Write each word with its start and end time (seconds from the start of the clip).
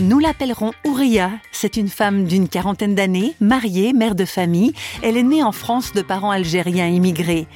Nous 0.00 0.20
l'appellerons 0.20 0.70
Ouria. 0.84 1.32
C'est 1.50 1.76
une 1.76 1.88
femme 1.88 2.24
d'une 2.24 2.48
quarantaine 2.48 2.94
d'années, 2.94 3.34
mariée, 3.40 3.92
mère 3.92 4.14
de 4.14 4.24
famille. 4.24 4.72
Elle 5.02 5.16
est 5.16 5.24
née 5.24 5.42
en 5.42 5.50
France 5.50 5.92
de 5.92 6.02
parents 6.02 6.30
algériens 6.30 6.86
immigrés. 6.86 7.48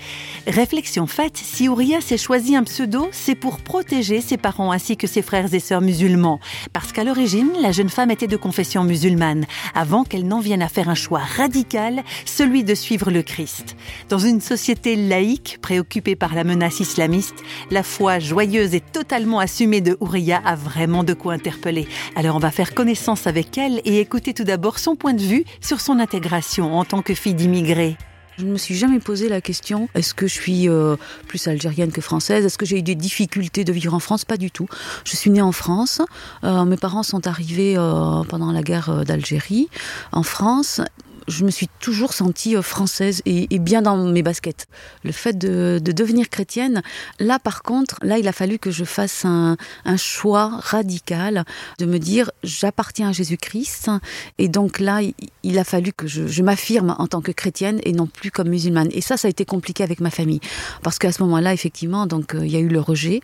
Réflexion 0.49 1.07
faite, 1.07 1.37
si 1.37 1.69
Ouria 1.69 2.01
s'est 2.01 2.19
choisi 2.19 2.57
un 2.57 2.65
pseudo, 2.65 3.09
c'est 3.13 3.37
pour 3.37 3.61
protéger 3.61 4.21
ses 4.21 4.39
parents 4.39 4.73
ainsi 4.73 4.97
que 4.97 5.07
ses 5.07 5.23
frères 5.23 5.55
et 5.55 5.61
sœurs 5.61 5.83
musulmans. 5.83 6.41
Parce 6.73 6.91
qu'à 6.91 7.05
l'origine, 7.05 7.53
la 7.61 7.71
jeune 7.71 7.89
femme 7.89 8.11
était 8.11 8.27
de 8.27 8.37
confession 8.37 8.83
musulmane, 8.83 9.47
avant 9.77 10.03
qu'elle 10.03 10.27
n'en 10.27 10.41
vienne 10.41 10.63
à 10.63 10.69
faire 10.69 10.89
un 10.89 10.97
choix 10.97 11.21
radical, 11.21 12.03
celui 12.25 12.65
de 12.65 12.75
suivre 12.75 13.13
le 13.13 13.23
Christ. 13.23 13.77
Dans 14.09 14.19
une 14.19 14.41
société 14.41 14.97
laïque, 14.97 15.59
préoccupée 15.63 16.17
par 16.17 16.35
la 16.35 16.43
menace 16.43 16.81
islamiste, 16.81 17.37
la 17.71 17.85
foi 17.85 18.19
joyeuse 18.19 18.75
et 18.75 18.81
totalement 18.81 19.39
assumée 19.39 19.81
de 19.81 19.97
Ouria 20.01 20.43
a 20.45 20.57
vraiment 20.57 21.05
de 21.05 21.15
quoi 21.15 21.35
interpeller. 21.35 21.87
Alors 22.17 22.32
on 22.35 22.39
va 22.39 22.51
faire 22.51 22.75
connaissance 22.75 23.27
avec 23.27 23.59
elle 23.59 23.81
et 23.85 24.01
écouter 24.01 24.35
tout 24.35 24.45
d'abord 24.45 24.79
son 24.79 24.97
point 24.97 25.15
de 25.15 25.23
vue 25.23 25.45
sur 25.61 25.81
son 25.81 25.99
intégration 25.99 26.79
en 26.79 26.85
tant 26.85 27.03
que 27.03 27.15
fille 27.15 27.35
d'immigrés. 27.35 27.97
Je 28.39 28.47
ne 28.47 28.53
me 28.53 28.59
suis 28.59 28.75
jamais 28.75 28.99
posé 28.99 29.29
la 29.29 29.41
question 29.41 29.89
est-ce 29.95 30.15
que 30.15 30.27
je 30.27 30.33
suis 30.33 30.69
euh, 30.69 30.97
plus 31.29 31.47
algérienne 31.49 31.93
que 31.93 32.01
française? 32.01 32.47
Est-ce 32.47 32.57
que 32.57 32.65
j'ai 32.65 32.79
eu 32.79 32.83
des 32.83 32.95
difficultés 32.95 33.65
de 33.65 33.73
vivre 33.73 33.93
en 33.93 33.99
France? 33.99 34.25
Pas 34.25 34.39
du 34.39 34.51
tout. 34.51 34.67
Je 35.05 35.17
suis 35.17 35.31
née 35.31 35.43
en 35.43 35.53
France. 35.53 36.01
Euh, 36.43 36.65
mes 36.65 36.79
parents 36.79 37.03
sont 37.03 37.27
arrivés 37.27 37.75
euh, 37.77 38.23
pendant 38.25 38.51
la 38.51 38.63
guerre 38.63 39.05
d'Algérie 39.05 39.69
en 40.13 40.23
France 40.23 40.81
je 41.29 41.45
me 41.45 41.51
suis 41.51 41.69
toujours 41.81 42.13
sentie 42.13 42.57
euh, 42.57 42.63
française 42.63 43.23
et, 43.27 43.59
bien 43.59 43.83
dans 43.83 43.97
mes 43.97 44.23
baskets. 44.23 44.67
Le 45.05 45.13
fait 45.13 45.37
de, 45.37 45.81
devenir 45.83 46.29
chrétienne, 46.29 46.83
là 47.21 47.39
par 47.39 47.63
contre, 47.63 47.97
là 48.03 48.19
il 48.19 48.27
a 48.27 48.33
fallu 48.33 48.59
que 48.59 48.71
je 48.71 48.85
fasse 48.85 49.25
un, 49.25 49.57
choix 49.97 50.51
radical 50.61 51.45
de 51.79 51.87
me 51.87 51.99
dire 51.99 52.31
j'appartiens 52.43 53.11
à 53.11 53.13
Jésus-Christ 53.13 53.91
et 54.39 54.49
donc 54.49 54.81
là 54.81 55.01
il, 55.43 55.59
a 55.59 55.65
fallu 55.65 55.93
que 55.93 56.07
je, 56.07 56.43
m'affirme 56.43 56.97
en 56.99 57.07
tant 57.07 57.21
que 57.21 57.31
chrétienne 57.31 57.81
et 57.85 57.93
non 57.93 58.07
plus 58.07 58.31
comme 58.31 58.49
musulmane. 58.49 58.89
Et 58.93 59.01
ça, 59.01 59.17
ça 59.17 59.29
a 59.29 59.31
été 59.31 59.45
compliqué 59.45 59.85
avec 59.85 60.01
ma 60.01 60.11
famille 60.11 60.41
parce 60.83 60.99
qu'à 60.99 61.13
ce 61.13 61.23
moment-là, 61.23 61.53
effectivement, 61.53 62.07
donc 62.07 62.35
euh, 62.35 62.45
il 62.45 62.51
y 62.51 62.57
a 62.57 62.61
eu 62.61 62.69
le 62.69 62.81
rejet, 62.81 63.21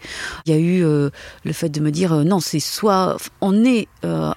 il 0.47 0.53
y 0.53 0.57
a 0.57 0.59
eu 0.59 0.85
euh, 0.85 1.11
le 1.45 1.53
fait 1.53 1.69
de 1.69 1.81
me 1.81 1.91
dire 1.91 2.13
non, 2.25 2.41
c'est 2.41 2.61
soit 2.61 3.17
on 3.41 3.65
est 3.65 3.89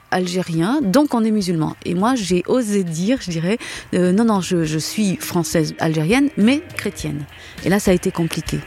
algérien, 0.09 0.79
donc 0.81 1.13
on 1.13 1.23
est 1.23 1.31
musulman. 1.31 1.75
Et 1.85 1.93
moi, 1.93 2.15
j'ai 2.15 2.43
osé 2.47 2.83
dire, 2.83 3.19
je 3.21 3.31
dirais 3.31 3.50
euh, 3.93 4.11
non, 4.11 4.25
non, 4.25 4.41
je, 4.41 4.63
je 4.63 4.79
suis 4.79 5.15
française 5.17 5.75
algérienne, 5.79 6.29
mais 6.37 6.61
chrétienne. 6.77 7.25
Et 7.63 7.69
là, 7.69 7.79
ça 7.79 7.91
a 7.91 7.93
été 7.93 8.11
compliqué. 8.11 8.59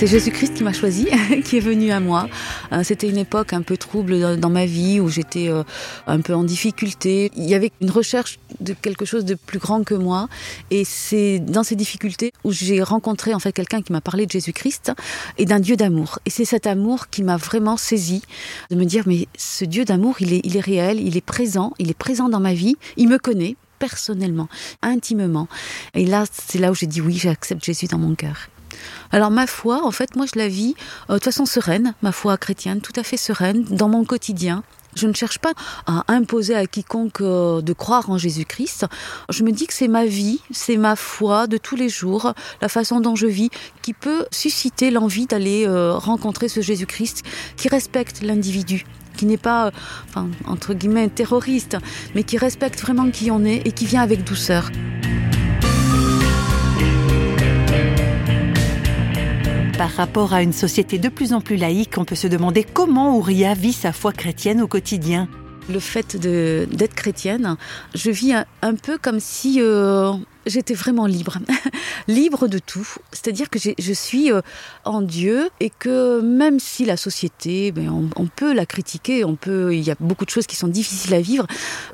c'est 0.00 0.06
Jésus-Christ 0.06 0.54
qui 0.54 0.64
m'a 0.64 0.72
choisi, 0.72 1.08
qui 1.44 1.58
est 1.58 1.60
venu 1.60 1.90
à 1.90 2.00
moi. 2.00 2.26
Euh, 2.72 2.82
c'était 2.84 3.08
une 3.08 3.18
époque 3.18 3.52
un 3.52 3.62
peu 3.62 3.76
trouble 3.76 4.38
dans 4.38 4.50
ma 4.50 4.66
vie 4.66 5.00
où 5.00 5.08
j'étais 5.08 5.48
euh, 5.48 5.62
un 6.06 6.20
peu 6.20 6.34
en 6.34 6.44
difficulté. 6.44 7.30
Il 7.36 7.48
y 7.48 7.54
avait 7.54 7.72
une 7.80 7.90
recherche 7.90 8.38
de 8.60 8.72
quelque 8.72 9.04
chose 9.04 9.24
de 9.24 9.34
plus 9.34 9.58
grand 9.58 9.84
que 9.84 9.94
moi, 9.94 10.28
et 10.70 10.84
c'est 10.84 11.38
dans 11.38 11.62
ces 11.62 11.76
difficultés 11.76 12.32
où 12.44 12.52
j'ai 12.52 12.82
rencontré 12.82 13.34
en 13.34 13.38
fait 13.38 13.52
quelqu'un 13.52 13.82
qui 13.82 13.92
m'a 13.92 14.00
parlé 14.00 14.26
de 14.26 14.30
Jésus-Christ 14.30 14.92
et 15.38 15.44
d'un 15.44 15.60
Dieu 15.60 15.76
d'amour. 15.76 16.18
Et 16.26 16.30
c'est 16.30 16.44
cet 16.44 16.66
amour 16.66 17.08
qui 17.08 17.22
m'a 17.22 17.36
vraiment 17.36 17.76
saisi 17.76 18.22
de 18.70 18.76
me 18.76 18.84
dire 18.84 19.04
mais 19.06 19.28
ce 19.36 19.64
Dieu 19.64 19.84
d'amour, 19.84 20.16
il 20.20 20.32
est, 20.32 20.40
il 20.44 20.56
est 20.56 20.60
réel, 20.60 21.00
il 21.00 21.16
est 21.16 21.24
présent, 21.24 21.72
il 21.78 21.90
est 21.90 21.94
présent 21.94 22.28
dans 22.28 22.40
ma 22.40 22.54
vie, 22.54 22.76
il 22.96 23.08
me 23.08 23.18
connaît 23.18 23.56
personnellement, 23.78 24.48
intimement. 24.82 25.48
Et 25.94 26.06
là, 26.06 26.24
c'est 26.30 26.58
là 26.58 26.70
où 26.70 26.74
j'ai 26.74 26.86
dit 26.86 27.00
oui, 27.00 27.16
j'accepte 27.16 27.64
Jésus 27.64 27.86
dans 27.86 27.98
mon 27.98 28.14
cœur. 28.14 28.48
Alors 29.12 29.30
ma 29.30 29.46
foi, 29.46 29.84
en 29.84 29.90
fait, 29.90 30.16
moi 30.16 30.26
je 30.32 30.38
la 30.38 30.48
vis 30.48 30.74
euh, 31.10 31.18
de 31.18 31.24
façon 31.24 31.46
sereine, 31.46 31.94
ma 32.02 32.12
foi 32.12 32.36
chrétienne, 32.36 32.80
tout 32.80 32.92
à 32.96 33.02
fait 33.02 33.16
sereine, 33.16 33.64
dans 33.64 33.88
mon 33.88 34.04
quotidien. 34.04 34.62
Je 34.96 35.06
ne 35.06 35.12
cherche 35.12 35.38
pas 35.38 35.52
à 35.86 36.04
imposer 36.08 36.54
à 36.56 36.66
quiconque 36.66 37.20
euh, 37.20 37.60
de 37.60 37.72
croire 37.72 38.10
en 38.10 38.18
Jésus-Christ. 38.18 38.86
Je 39.28 39.44
me 39.44 39.52
dis 39.52 39.66
que 39.66 39.74
c'est 39.74 39.88
ma 39.88 40.04
vie, 40.04 40.40
c'est 40.50 40.76
ma 40.76 40.96
foi 40.96 41.46
de 41.46 41.58
tous 41.58 41.76
les 41.76 41.88
jours, 41.88 42.32
la 42.60 42.68
façon 42.68 43.00
dont 43.00 43.14
je 43.14 43.26
vis, 43.26 43.50
qui 43.82 43.92
peut 43.92 44.26
susciter 44.32 44.90
l'envie 44.90 45.26
d'aller 45.26 45.64
euh, 45.66 45.94
rencontrer 45.94 46.48
ce 46.48 46.60
Jésus-Christ 46.60 47.22
qui 47.56 47.68
respecte 47.68 48.22
l'individu 48.22 48.84
qui 49.16 49.26
n'est 49.26 49.36
pas, 49.36 49.70
entre 50.46 50.72
guillemets, 50.72 51.08
terroriste, 51.08 51.76
mais 52.14 52.22
qui 52.22 52.38
respecte 52.38 52.80
vraiment 52.80 53.10
qui 53.10 53.30
on 53.30 53.44
est 53.44 53.66
et 53.66 53.72
qui 53.72 53.84
vient 53.84 54.00
avec 54.00 54.24
douceur. 54.24 54.70
Par 59.80 59.92
rapport 59.92 60.34
à 60.34 60.42
une 60.42 60.52
société 60.52 60.98
de 60.98 61.08
plus 61.08 61.32
en 61.32 61.40
plus 61.40 61.56
laïque, 61.56 61.96
on 61.96 62.04
peut 62.04 62.14
se 62.14 62.26
demander 62.26 62.64
comment 62.64 63.16
Ouria 63.16 63.54
vit 63.54 63.72
sa 63.72 63.94
foi 63.94 64.12
chrétienne 64.12 64.60
au 64.60 64.66
quotidien. 64.66 65.26
Le 65.72 65.78
fait 65.78 66.16
d'être 66.16 66.94
chrétienne, 66.94 67.56
je 67.94 68.10
vis 68.10 68.34
un, 68.62 68.74
peu 68.74 68.98
comme 68.98 69.20
si 69.20 69.60
euh, 69.60 70.12
j'étais 70.46 70.74
vraiment 70.74 71.06
libre, 71.06 71.38
libre 72.08 72.48
de 72.48 72.58
tout. 72.58 72.88
C'est-à-dire 73.12 73.50
que 73.50 73.58
je 73.58 73.92
suis 73.92 74.32
euh, 74.32 74.40
en 74.84 75.00
Dieu 75.00 75.48
et 75.60 75.70
que 75.70 76.20
même 76.20 76.58
si 76.58 76.84
la 76.84 76.96
société, 76.96 77.72
ben, 77.72 78.10
on, 78.16 78.26
peut 78.26 78.52
la 78.52 78.66
critiquer, 78.66 79.24
on 79.24 79.36
peut, 79.36 79.74
il 79.74 79.82
y 79.82 79.90
a 79.90 79.96
beaucoup 80.00 80.24
de 80.24 80.30
choses 80.30 80.46
qui 80.46 80.56
sont 80.56 80.68
difficiles 80.68 81.14
à 81.14 81.20
vivre. 81.20 81.46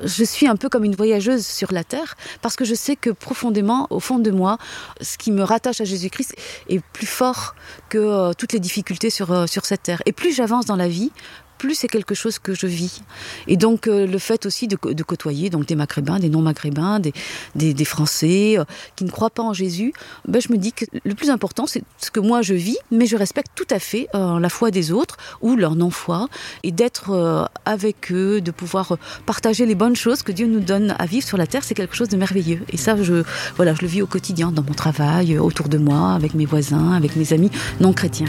Je 0.03 0.23
suis 0.23 0.47
un 0.47 0.55
peu 0.55 0.69
comme 0.69 0.83
une 0.83 0.95
voyageuse 0.95 1.45
sur 1.45 1.71
la 1.71 1.83
terre 1.83 2.15
parce 2.41 2.55
que 2.55 2.65
je 2.65 2.73
sais 2.73 2.95
que 2.95 3.09
profondément, 3.09 3.87
au 3.89 3.99
fond 3.99 4.19
de 4.19 4.31
moi, 4.31 4.57
ce 5.01 5.17
qui 5.17 5.31
me 5.31 5.43
rattache 5.43 5.81
à 5.81 5.85
Jésus-Christ 5.85 6.35
est 6.69 6.81
plus 6.93 7.07
fort 7.07 7.55
que 7.89 7.97
euh, 7.97 8.33
toutes 8.33 8.53
les 8.53 8.59
difficultés 8.59 9.09
sur, 9.09 9.47
sur 9.47 9.65
cette 9.65 9.83
terre. 9.83 10.01
Et 10.05 10.13
plus 10.13 10.35
j'avance 10.35 10.65
dans 10.65 10.75
la 10.75 10.87
vie, 10.87 11.11
plus 11.57 11.75
c'est 11.75 11.87
quelque 11.87 12.15
chose 12.15 12.39
que 12.39 12.53
je 12.53 12.67
vis. 12.67 13.01
Et 13.47 13.57
donc 13.57 13.87
euh, 13.87 14.05
le 14.07 14.19
fait 14.19 14.45
aussi 14.45 14.67
de, 14.67 14.75
côtoyer 14.75 15.49
donc 15.49 15.65
des 15.65 15.75
maghrébins, 15.75 16.19
des 16.19 16.29
non-maghrébins, 16.29 16.99
des, 16.99 17.13
des, 17.55 17.85
Français 17.85 18.57
euh, 18.57 18.65
qui 18.95 19.05
ne 19.05 19.09
croient 19.09 19.29
pas 19.29 19.43
en 19.43 19.53
Jésus, 19.53 19.93
ben, 20.27 20.41
je 20.41 20.51
me 20.51 20.57
dis 20.57 20.73
que 20.73 20.85
le 21.03 21.15
plus 21.15 21.29
important 21.29 21.65
c'est 21.65 21.83
ce 21.97 22.11
que 22.11 22.19
moi 22.19 22.41
je 22.41 22.53
vis, 22.53 22.77
mais 22.91 23.05
je 23.05 23.15
respecte 23.15 23.51
tout 23.55 23.67
à 23.69 23.79
fait 23.79 24.07
euh, 24.15 24.39
la 24.39 24.49
foi 24.49 24.71
des 24.71 24.91
autres 24.91 25.17
ou 25.41 25.55
leur 25.55 25.75
non-foi 25.75 26.27
et 26.63 26.71
d'être 26.71 27.49
avec 27.65 28.11
eux, 28.11 28.41
de 28.41 28.51
pouvoir 28.51 28.97
partager 29.25 29.65
les 29.65 29.75
bonnes 29.75 29.95
choses 29.95 30.23
que 30.23 30.31
Dieu 30.31 30.47
nous 30.47 30.59
donne 30.59 30.95
à 30.99 31.05
vivre 31.05 31.25
sur 31.25 31.37
la 31.37 31.47
terre, 31.47 31.63
c'est 31.63 31.75
quelque 31.75 31.95
chose 31.95 32.09
de 32.09 32.17
merveilleux. 32.17 32.61
Et 32.69 32.77
ça, 32.77 33.01
je, 33.01 33.23
voilà, 33.55 33.73
je 33.73 33.81
le 33.81 33.87
vis 33.87 34.01
au 34.01 34.07
quotidien, 34.07 34.51
dans 34.51 34.63
mon 34.63 34.73
travail, 34.73 35.37
autour 35.37 35.69
de 35.69 35.77
moi, 35.77 36.13
avec 36.13 36.33
mes 36.33 36.45
voisins, 36.45 36.91
avec 36.91 37.15
mes 37.15 37.33
amis 37.33 37.51
non 37.79 37.93
chrétiens. 37.93 38.27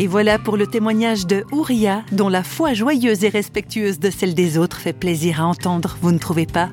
Et 0.00 0.06
voilà 0.06 0.38
pour 0.38 0.56
le 0.56 0.66
témoignage 0.66 1.26
de 1.26 1.44
Ouria, 1.52 2.04
dont 2.10 2.30
la 2.30 2.42
foi 2.42 2.72
joyeuse 2.72 3.22
et 3.22 3.28
respectueuse 3.28 3.98
de 3.98 4.08
celle 4.08 4.34
des 4.34 4.56
autres 4.56 4.78
fait 4.78 4.94
plaisir 4.94 5.42
à 5.42 5.44
entendre, 5.44 5.98
vous 6.00 6.10
ne 6.10 6.16
trouvez 6.16 6.46
pas? 6.46 6.70